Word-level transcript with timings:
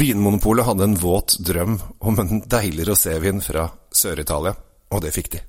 Vinmonopolet 0.00 0.64
hadde 0.64 0.84
en 0.84 0.94
våt 0.96 1.34
drøm 1.44 1.74
om 2.00 2.20
en 2.22 2.38
deilig 2.48 2.86
rosévin 2.88 3.42
fra 3.44 3.66
Sør-Italia, 3.92 4.54
og 4.88 5.02
det 5.04 5.10
fikk 5.12 5.28
de. 5.34 5.40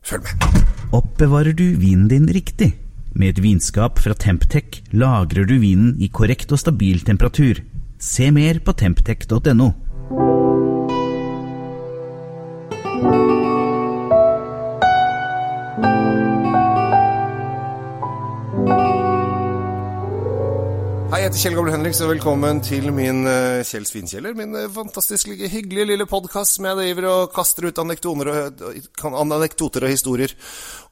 Følg 0.00 0.24
med. 0.24 0.62
Oppbevarer 0.96 1.52
du 1.52 1.66
vinen 1.76 2.06
din 2.08 2.24
riktig? 2.32 2.70
Med 3.12 3.34
et 3.34 3.42
vinskap 3.44 4.00
fra 4.00 4.16
Temptec 4.16 4.80
lagrer 4.96 5.44
du 5.44 5.58
vinen 5.60 5.98
i 6.00 6.08
korrekt 6.08 6.48
og 6.48 6.62
stabil 6.62 7.04
temperatur. 7.04 7.60
Se 8.00 8.30
mer 8.32 8.62
på 8.64 8.72
temptec.no. 8.72 9.68
Hei, 21.10 21.24
jeg 21.24 21.26
heter 21.26 21.40
Kjell 21.42 21.56
Gable 21.58 21.72
Henriks, 21.74 22.00
og 22.04 22.10
velkommen 22.12 22.60
til 22.62 22.84
min 22.94 23.24
uh, 23.26 23.64
Kjell 23.66 23.82
Svinkjeller. 23.88 24.36
Min 24.38 24.54
uh, 24.54 24.68
fantastisk 24.70 25.32
hyggelige 25.34 25.88
lille 25.88 26.06
podkast 26.06 26.54
som 26.54 26.68
jeg 26.68 26.78
driver 26.78 27.08
og 27.10 27.32
kaster 27.34 27.66
ut 27.66 27.80
anekdoter 27.82 28.30
og, 28.30 28.62
uh, 28.62 29.16
anekdoter 29.18 29.88
og 29.88 29.90
historier 29.90 30.36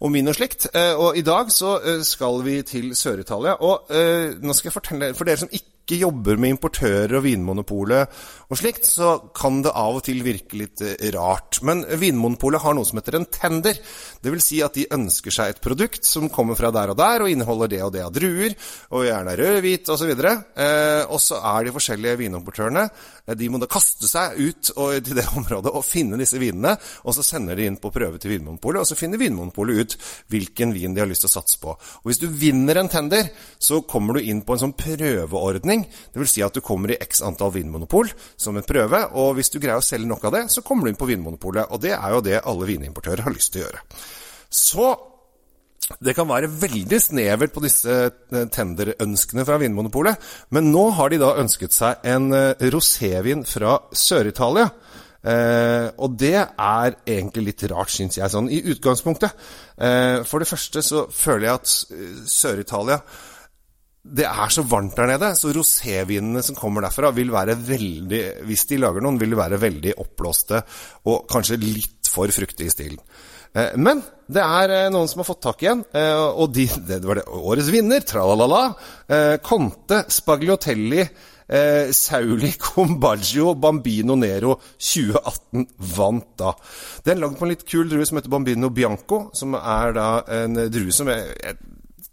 om 0.03 0.19
vin 0.19 0.27
og 0.27 0.35
slikt. 0.35 0.67
Og 0.75 1.21
i 1.21 1.23
dag 1.23 1.55
så 1.55 1.77
skal 2.03 2.43
vi 2.43 2.57
til 2.67 2.91
Sør-Italia. 2.99 3.61
Og 3.63 3.95
nå 4.43 4.59
skal 4.59 4.73
jeg 4.73 4.75
fortelle 4.81 5.15
for 5.15 5.31
dere 5.31 5.45
som 5.45 5.55
ikke 5.55 5.78
jobber 5.97 6.37
med 6.37 6.53
importører 6.53 7.17
og 7.17 7.25
Vinmonopolet 7.25 8.19
og 8.49 8.57
slikt, 8.57 8.87
så 8.89 9.11
kan 9.37 9.61
det 9.65 9.75
av 9.77 9.99
og 9.99 10.05
til 10.07 10.23
virke 10.25 10.57
litt 10.57 10.81
eh, 10.85 11.11
rart. 11.13 11.61
Men 11.69 11.83
Vinmonopolet 12.01 12.63
har 12.65 12.77
noe 12.77 12.89
som 12.89 12.97
heter 13.01 13.19
en 13.19 13.27
tender. 13.29 13.77
Vil 14.25 14.41
si 14.45 14.63
at 14.65 14.77
de 14.77 14.87
ønsker 14.95 15.35
seg 15.35 15.53
et 15.53 15.61
produkt 15.65 16.05
som 16.09 16.31
kommer 16.33 16.57
fra 16.57 16.71
der 16.73 16.95
og 16.95 16.97
der, 16.97 17.25
og 17.25 17.33
inneholder 17.33 17.73
det 17.73 17.83
og 17.85 17.93
det 17.93 18.05
av 18.07 18.15
druer, 18.17 18.57
og 18.93 19.05
gjerne 19.05 19.37
rød, 19.41 19.59
hvit 19.65 19.93
osv. 19.93 20.13
Eh, 20.15 21.03
og 21.09 21.21
så 21.21 21.43
er 21.53 21.69
de 21.69 21.75
forskjellige 21.77 22.21
vinimportørene 22.23 22.87
eh, 22.89 23.37
De 23.37 23.51
må 23.53 23.61
da 23.61 23.69
kaste 23.71 24.09
seg 24.09 24.41
ut 24.41 24.73
og, 24.77 24.97
til 25.05 25.21
det 25.21 25.29
området 25.39 25.75
og 25.75 25.85
finne 25.85 26.21
disse 26.21 26.41
vinene, 26.41 26.73
og 27.05 27.17
så 27.17 27.27
sender 27.27 27.57
de 27.57 27.69
inn 27.69 27.79
på 27.81 27.93
prøve 27.93 28.21
til 28.21 28.33
Vinmonopolet, 28.33 28.81
og 28.81 28.89
så 28.89 28.97
finner 28.97 29.21
Vinmonopolet 29.21 29.85
ut 29.85 29.99
hvilken 30.33 30.73
vin 30.73 30.97
de 30.97 31.05
har 31.05 31.11
lyst 31.11 31.27
til 31.27 31.33
å 31.33 31.37
satse 31.37 31.61
på. 31.61 31.77
Og 31.77 32.09
hvis 32.09 32.25
du 32.25 32.31
vinner 32.33 32.81
en 32.81 32.89
tender, 32.93 33.29
så 33.61 33.83
kommer 33.85 34.17
du 34.17 34.25
inn 34.25 34.41
på 34.41 34.57
en 34.57 34.65
sånn 34.65 34.77
prøveordning 34.79 35.78
vinmonopolordning. 35.79 36.15
Dvs. 36.15 36.33
Si 36.33 36.45
at 36.45 36.55
du 36.55 36.61
kommer 36.65 36.93
i 36.93 36.99
x 37.01 37.23
antall 37.23 37.53
vinmonopol 37.55 38.11
som 38.37 38.57
en 38.57 38.67
prøve, 38.67 39.05
og 39.15 39.37
hvis 39.39 39.51
du 39.51 39.59
greier 39.59 39.81
å 39.81 39.85
selge 39.85 40.09
nok 40.09 40.25
av 40.29 40.35
det, 40.37 40.47
så 40.53 40.63
kommer 40.63 40.87
du 40.87 40.93
inn 40.93 40.99
på 40.99 41.09
Vinmonopolet. 41.09 41.71
Og 41.71 41.81
det 41.83 41.95
er 41.97 42.15
jo 42.15 42.25
det 42.25 42.41
alle 42.45 42.69
vinimportører 42.69 43.25
har 43.27 43.35
lyst 43.35 43.53
til 43.55 43.63
å 43.63 43.67
gjøre. 43.67 43.85
Så 44.49 44.89
det 46.05 46.13
kan 46.13 46.29
være 46.29 46.51
veldig 46.53 47.01
snevert 47.01 47.55
på 47.55 47.63
disse 47.65 47.95
eh, 48.11 48.49
tenderønskene 48.53 49.45
fra 49.49 49.57
Vinmonopolet, 49.63 50.19
men 50.53 50.69
nå 50.69 50.91
har 50.99 51.09
de 51.09 51.21
da 51.23 51.37
ønsket 51.41 51.73
seg 51.73 52.05
en 52.13 52.29
eh, 52.37 52.67
rosévin 52.75 53.47
fra 53.49 53.79
Sør-Italia. 53.97 54.69
Eh, 55.19 55.89
og 55.97 56.19
det 56.21 56.37
er 56.37 56.99
egentlig 57.09 57.47
litt 57.49 57.65
rart, 57.73 57.91
syns 57.91 58.21
jeg, 58.21 58.31
sånn 58.31 58.51
i 58.53 58.61
utgangspunktet. 58.75 59.49
Eh, 59.81 60.21
for 60.29 60.45
det 60.45 60.51
første 60.51 60.85
så 60.85 61.07
føler 61.09 61.49
jeg 61.49 61.57
at 61.57 61.75
eh, 61.97 62.23
Sør-Italia 62.37 63.01
det 64.09 64.25
er 64.25 64.53
så 64.53 64.63
varmt 64.65 64.97
der 64.97 65.11
nede, 65.11 65.33
så 65.37 65.51
rosévinene 65.53 66.43
som 66.45 66.57
kommer 66.57 66.85
derfra, 66.87 67.11
vil 67.13 67.33
være 67.35 67.59
veldig 67.59 68.23
Hvis 68.49 68.65
de 68.71 68.79
lager 68.81 69.05
noen, 69.05 69.19
vil 69.21 69.37
være 69.37 69.61
veldig 69.61 69.97
oppblåste 70.01 70.63
og 71.11 71.27
kanskje 71.31 71.59
litt 71.61 72.09
for 72.09 72.31
fruktige 72.33 72.71
i 72.71 72.73
stilen. 72.73 73.01
Eh, 73.57 73.75
men 73.81 74.03
det 74.29 74.45
er 74.45 74.75
eh, 74.75 74.91
noen 74.93 75.09
som 75.11 75.23
har 75.23 75.29
fått 75.29 75.43
tak 75.47 75.65
i 75.65 75.71
en, 75.73 75.83
eh, 75.97 76.15
og 76.15 76.53
de, 76.55 76.69
det 76.89 77.01
var 77.05 77.21
det 77.21 77.27
årets 77.33 77.73
vinner, 77.73 78.05
tralalala. 78.05 78.69
Conte 79.45 80.03
Spagliotelli 80.13 81.05
Sauli 81.97 82.51
Combaggio 82.61 83.55
Bambino 83.57 84.19
Nero 84.21 84.59
2018 84.77 85.65
vant 85.97 86.27
da. 86.37 86.53
Den 87.07 87.17
er 87.17 87.23
lagd 87.23 87.39
på 87.41 87.47
en 87.47 87.53
litt 87.55 87.65
kul 87.69 87.89
drue 87.89 88.05
som 88.05 88.21
heter 88.21 88.33
Bambino 88.33 88.69
Bianco, 88.69 89.23
som 89.33 89.57
er 89.57 89.97
da 89.97 90.09
en 90.43 90.61
drue 90.69 90.93
som 90.93 91.09
jeg 91.09 91.57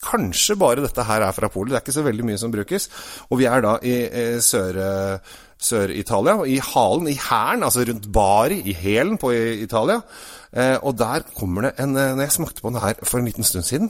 Kanskje 0.04 0.58
bare 0.60 0.84
dette 0.84 1.06
her 1.08 1.24
er 1.24 1.36
fra 1.36 1.50
Polen. 1.52 1.72
Det 1.72 1.80
er 1.80 1.86
ikke 1.86 1.96
så 1.96 2.06
veldig 2.06 2.26
mye 2.28 2.40
som 2.42 2.54
brukes. 2.54 2.90
Og 3.30 3.40
vi 3.40 3.48
er 3.50 3.64
da 3.66 3.78
i, 3.82 3.96
i 4.06 4.26
Sør-Italia, 5.62 6.44
i 6.46 6.60
halen, 6.60 7.08
i 7.08 7.18
hæren, 7.18 7.64
altså 7.64 7.86
rundt 7.88 8.12
Bari, 8.14 8.60
i 8.66 8.74
hælen 8.76 9.18
på 9.18 9.32
Italia. 9.32 10.02
Eh, 10.56 10.78
og 10.88 10.96
der 10.96 11.26
kommer 11.36 11.66
det 11.66 11.72
en 11.84 11.98
eh, 12.00 12.14
Når 12.16 12.22
jeg 12.24 12.32
smakte 12.32 12.62
på 12.64 12.70
den 12.72 12.80
her 12.80 12.94
for 13.04 13.20
en 13.20 13.26
liten 13.28 13.44
stund 13.44 13.66
siden, 13.68 13.90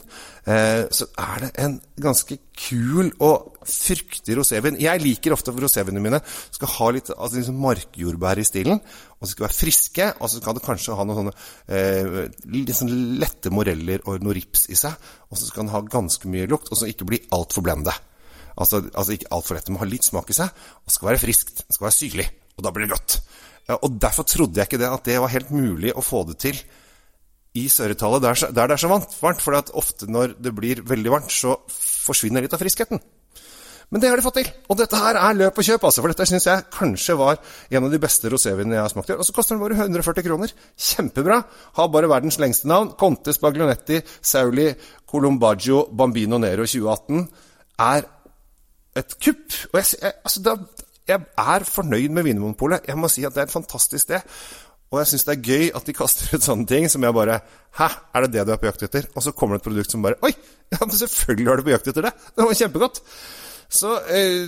eh, 0.50 0.88
så 0.90 1.06
er 1.22 1.44
det 1.44 1.52
en 1.62 1.76
ganske 2.02 2.40
kul 2.58 3.12
og 3.22 3.60
fruktig 3.62 4.38
rosévin. 4.40 4.80
Jeg 4.82 5.02
liker 5.04 5.36
ofte 5.36 5.54
at 5.54 5.62
rosévinene 5.62 6.02
mine 6.02 6.22
skal 6.26 6.72
ha 6.74 6.90
litt 6.96 7.12
altså 7.14 7.38
liksom 7.38 7.62
markjordbær 7.62 8.42
i 8.42 8.48
stilen. 8.48 8.82
Og 9.20 9.28
så 9.28 9.36
skal 9.36 9.48
være 9.48 9.60
friske, 9.60 10.10
og 10.20 10.30
så 10.30 10.42
kan 10.42 10.58
det 10.58 10.66
kanskje 10.66 10.98
ha 10.98 11.06
noen 11.06 11.30
sånne 11.30 11.38
eh, 11.70 12.74
sånn 12.74 12.98
lette 13.22 13.54
moreller 13.54 14.02
og 14.10 14.26
noe 14.26 14.38
rips 14.38 14.66
i 14.74 14.80
seg. 14.80 14.98
Og 15.30 15.38
så 15.38 15.50
skal 15.50 15.68
den 15.68 15.74
ha 15.76 15.86
ganske 15.86 16.34
mye 16.34 16.50
lukt, 16.50 16.72
og 16.72 16.82
så 16.82 16.90
ikke 16.90 17.10
bli 17.10 17.22
altfor 17.36 17.66
blende. 17.66 17.94
Altså, 18.56 18.82
altså 18.94 19.16
ikke 19.16 19.32
altfor 19.36 19.58
lett. 19.58 19.68
Det 19.68 19.76
må 19.76 19.82
ha 19.82 19.90
litt 19.90 20.08
smak 20.08 20.32
i 20.32 20.38
seg, 20.38 20.64
og 20.86 20.94
skal 20.94 21.12
være 21.12 21.22
friskt. 21.22 21.66
Det 21.66 21.76
skal 21.76 21.90
være 21.90 21.98
syrlig. 21.98 22.28
Og 22.56 22.66
da 22.66 22.72
blir 22.72 22.88
det 22.88 22.96
godt. 22.96 23.20
Ja, 23.66 23.78
og 23.82 24.00
Derfor 24.02 24.28
trodde 24.30 24.62
jeg 24.62 24.70
ikke 24.70 24.82
det, 24.82 24.92
at 24.92 25.08
det 25.08 25.20
var 25.22 25.34
helt 25.34 25.52
mulig 25.54 25.94
å 25.96 26.04
få 26.06 26.24
det 26.30 26.40
til 26.44 26.60
i 27.56 27.68
Sør-Italia, 27.72 28.20
der, 28.20 28.36
der, 28.52 28.68
det 28.68 28.76
er 28.76 28.82
så 28.84 28.92
varmt. 28.92 29.14
For 29.16 29.56
ofte 29.80 30.10
når 30.12 30.36
det 30.44 30.52
blir 30.56 30.84
veldig 30.88 31.14
varmt, 31.14 31.32
så 31.32 31.56
forsvinner 31.72 32.44
litt 32.44 32.56
av 32.56 32.62
friskheten. 32.62 33.00
Men 33.94 34.02
det 34.02 34.10
har 34.10 34.18
de 34.18 34.26
fått 34.26 34.40
til. 34.40 34.48
Og 34.72 34.80
dette 34.80 34.98
her 34.98 35.18
er 35.20 35.38
løp 35.38 35.60
og 35.62 35.68
kjøp, 35.68 35.84
altså. 35.88 36.02
For 36.02 36.12
dette 36.12 36.26
syns 36.28 36.48
jeg 36.50 36.66
kanskje 36.74 37.18
var 37.20 37.38
en 37.70 37.86
av 37.86 37.94
de 37.94 38.00
beste 38.02 38.32
rosévinene 38.34 38.80
jeg 38.80 38.84
har 38.84 38.92
smakt 38.92 39.12
i 39.12 39.16
år. 39.16 39.22
Og 39.22 39.28
så 39.28 39.36
koster 39.36 39.56
den 39.56 39.62
bare 39.62 39.78
140 39.78 40.26
kroner. 40.26 40.54
Kjempebra. 40.88 41.38
Har 41.78 41.92
bare 41.94 42.10
verdens 42.12 42.40
lengste 42.42 42.70
navn. 42.72 42.96
Conte 43.00 43.34
Spaglionetti 43.36 44.02
Sauli 44.20 44.72
Colombaggio 45.08 45.86
Bambino 45.94 46.42
Nero 46.42 46.66
2018 46.66 47.24
er 47.86 48.10
et 49.00 49.18
kupp. 49.22 49.58
Og 49.72 49.80
jeg, 49.80 50.00
jeg, 50.02 50.14
altså, 50.24 50.44
det, 50.46 50.86
jeg 51.08 51.26
er 51.38 51.68
fornøyd 51.70 52.16
med 52.16 52.28
Vinmonopolet. 52.28 52.88
Jeg 52.88 52.98
må 52.98 53.10
si 53.12 53.26
at 53.28 53.36
det 53.36 53.44
er 53.44 53.50
et 53.50 53.56
fantastisk 53.58 54.08
sted. 54.08 54.36
Og 54.94 55.02
jeg 55.02 55.10
syns 55.12 55.26
det 55.28 55.34
er 55.34 55.46
gøy 55.46 55.72
at 55.76 55.88
de 55.88 55.96
kaster 55.98 56.36
ut 56.36 56.46
sånne 56.46 56.68
ting 56.70 56.86
som 56.92 57.04
jeg 57.04 57.16
bare 57.16 57.40
Hæ, 57.76 57.88
er 58.16 58.26
det 58.26 58.36
det 58.36 58.46
du 58.48 58.54
er 58.54 58.60
på 58.62 58.70
jakt 58.70 58.86
etter? 58.86 59.08
Og 59.16 59.26
så 59.26 59.34
kommer 59.36 59.58
det 59.58 59.64
et 59.64 59.70
produkt 59.70 59.92
som 59.92 60.06
bare 60.06 60.20
Oi! 60.24 60.32
Ja, 60.72 60.80
men 60.82 60.94
selvfølgelig 60.98 61.52
er 61.52 61.60
du 61.60 61.66
på 61.66 61.74
jakt 61.74 61.90
etter 61.92 62.08
det! 62.08 62.14
Det 62.34 62.46
var 62.46 62.60
kjempegodt! 62.62 63.02
Så 63.76 63.92
eh, 64.14 64.46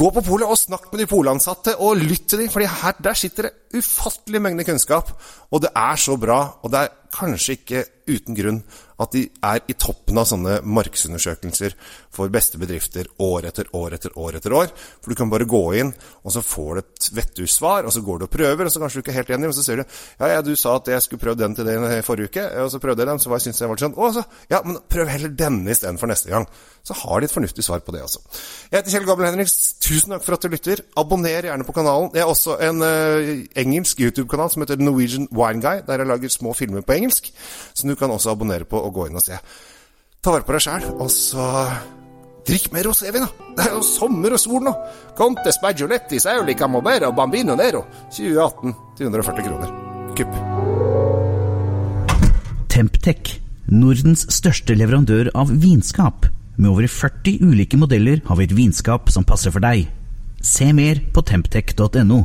gå 0.00 0.08
på 0.16 0.22
polet 0.24 0.48
og 0.48 0.58
snakk 0.58 0.88
med 0.90 1.02
de 1.02 1.06
polansatte, 1.10 1.76
og 1.84 2.00
lytt 2.00 2.24
til 2.32 2.40
dem, 2.40 2.50
for 2.50 2.64
der 3.04 3.18
sitter 3.18 3.48
det 3.48 3.78
ufattelig 3.78 4.40
mengde 4.42 4.64
kunnskap. 4.64 5.12
Og 5.52 5.62
det 5.62 5.70
er 5.76 6.00
så 6.00 6.16
bra, 6.20 6.38
og 6.64 6.72
det 6.72 6.80
er 6.80 6.94
kanskje 7.16 7.56
ikke 7.58 7.84
uten 8.06 8.36
grunn 8.38 8.60
at 9.02 9.12
de 9.12 9.26
er 9.44 9.60
i 9.68 9.74
toppen 9.76 10.16
av 10.16 10.28
sånne 10.28 10.60
markedsundersøkelser 10.64 11.74
for 12.14 12.32
beste 12.32 12.56
bedrifter 12.60 13.08
år 13.20 13.48
etter 13.50 13.68
år 13.76 13.96
etter 13.98 14.14
år 14.16 14.38
etter 14.38 14.54
år. 14.56 14.70
For 14.72 15.12
du 15.12 15.18
kan 15.18 15.32
bare 15.32 15.48
gå 15.48 15.62
inn, 15.80 15.90
og 16.24 16.32
så 16.32 16.42
får 16.44 16.70
du 16.70 16.80
et 16.80 17.08
vettussvar, 17.18 17.84
og 17.84 17.92
så 17.92 18.00
går 18.06 18.22
du 18.22 18.26
og 18.28 18.32
prøver, 18.32 18.64
og 18.64 18.72
så 18.72 18.80
kanskje 18.80 19.02
du 19.02 19.04
ikke 19.04 19.12
er 19.12 19.18
helt 19.20 19.34
enig, 19.36 19.50
og 19.50 19.58
så 19.58 19.66
sier 19.66 19.82
du 19.82 19.84
ja, 19.84 20.30
ja, 20.32 20.44
du 20.44 20.54
sa 20.56 20.78
at 20.78 20.88
jeg 20.94 21.04
skulle 21.04 21.22
prøve 21.26 21.40
den 21.42 21.58
til 21.58 21.68
deg 21.68 21.84
forrige 22.06 22.32
uke, 22.32 22.46
og 22.62 22.70
så 22.72 22.80
prøvde 22.80 23.04
jeg 23.04 23.10
den, 23.12 23.20
så 23.20 23.32
var 23.32 23.42
jeg 23.42 23.48
syntes 23.48 23.62
jeg 23.64 23.72
var 23.72 23.84
sånn 23.84 23.98
Å, 24.00 24.08
så, 24.16 24.24
ja, 24.52 24.62
men 24.64 24.80
prøv 24.88 25.12
heller 25.12 25.36
denne 25.44 25.76
istedenfor 25.76 26.10
neste 26.10 26.32
gang. 26.32 26.48
Så 26.86 26.94
har 26.94 27.20
de 27.20 27.26
et 27.26 27.34
fornuftig 27.34 27.64
svar 27.66 27.80
på 27.82 27.92
det 27.92 28.00
også. 28.06 28.20
Jeg 28.70 28.78
heter 28.78 28.92
Kjell 28.94 29.06
Gabel 29.08 29.26
Henriks. 29.26 29.56
Tusen 29.82 30.12
takk 30.14 30.22
for 30.22 30.36
at 30.36 30.44
du 30.44 30.52
lytter. 30.52 30.84
Abonner 31.00 31.48
gjerne 31.48 31.66
på 31.66 31.74
kanalen. 31.74 32.12
Jeg 32.14 32.22
har 32.22 32.30
også 32.30 32.54
en 32.62 32.84
uh, 32.84 33.32
engelsk 33.58 34.00
YouTube-kanal 34.04 34.52
som 34.52 34.62
heter 34.62 34.78
Norwegian 34.78 35.26
Wine 35.34 35.58
Guy, 35.64 35.82
der 35.82 36.04
jeg 36.04 36.06
lager 36.12 36.30
små 36.30 36.54
filmer 36.54 36.86
på 36.86 36.94
engelsk, 36.94 37.05
som 37.12 37.90
du 37.90 37.96
kan 37.98 38.10
også 38.10 38.32
abonnere 38.34 38.68
på 38.68 38.80
og 38.80 38.94
gå 38.94 39.06
inn 39.08 39.18
og 39.18 39.24
se. 39.24 39.38
Ta 40.22 40.32
vare 40.34 40.46
på 40.46 40.56
deg 40.56 40.64
sjæl, 40.64 40.88
og 40.98 41.10
så 41.12 41.46
drikk 42.46 42.70
mer 42.74 42.88
rosévin, 42.88 43.26
da! 43.26 43.50
Det 43.56 43.66
er 43.66 43.74
jo 43.76 43.82
sommer 43.86 44.36
og 44.36 44.40
sol 44.42 44.62
nå! 44.66 44.72
Conte 45.18 45.52
Spagioletti 45.54 46.20
Sauli 46.22 46.54
Camobero 46.58 47.12
Bambino 47.14 47.56
Nero 47.58 47.84
2018 48.10 48.74
til 48.98 49.10
140 49.10 49.46
kroner. 49.46 49.74
Kupp. 50.16 50.38
Temptec, 52.72 53.36
Nordens 53.72 54.26
største 54.34 54.76
leverandør 54.76 55.30
av 55.34 55.50
vinskap. 55.50 56.26
Med 56.56 56.70
over 56.70 56.86
40 56.88 57.42
ulike 57.44 57.78
modeller 57.80 58.22
har 58.26 58.38
vi 58.38 58.46
et 58.48 58.56
vinskap 58.56 59.10
som 59.12 59.26
passer 59.28 59.52
for 59.54 59.64
deg. 59.64 59.86
Se 60.40 60.68
mer 60.76 61.00
på 61.12 61.24
temptec.no. 61.26 62.20